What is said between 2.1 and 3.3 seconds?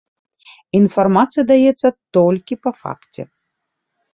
толькі па факце.